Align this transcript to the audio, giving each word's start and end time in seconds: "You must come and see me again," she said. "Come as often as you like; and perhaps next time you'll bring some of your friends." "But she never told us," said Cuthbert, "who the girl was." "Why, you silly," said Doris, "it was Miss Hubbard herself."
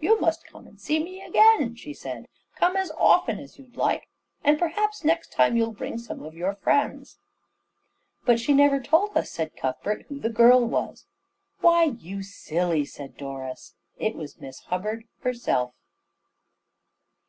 "You 0.00 0.20
must 0.20 0.44
come 0.48 0.66
and 0.66 0.80
see 0.80 0.98
me 0.98 1.22
again," 1.22 1.76
she 1.76 1.94
said. 1.94 2.26
"Come 2.56 2.76
as 2.76 2.90
often 2.98 3.38
as 3.38 3.56
you 3.56 3.66
like; 3.76 4.08
and 4.42 4.58
perhaps 4.58 5.04
next 5.04 5.30
time 5.30 5.56
you'll 5.56 5.70
bring 5.70 5.96
some 5.96 6.24
of 6.24 6.34
your 6.34 6.54
friends." 6.56 7.20
"But 8.24 8.40
she 8.40 8.52
never 8.52 8.80
told 8.80 9.16
us," 9.16 9.30
said 9.30 9.56
Cuthbert, 9.56 10.04
"who 10.08 10.18
the 10.18 10.28
girl 10.28 10.64
was." 10.66 11.06
"Why, 11.60 11.84
you 11.84 12.24
silly," 12.24 12.84
said 12.84 13.16
Doris, 13.16 13.76
"it 13.96 14.16
was 14.16 14.40
Miss 14.40 14.58
Hubbard 14.62 15.04
herself." 15.20 15.72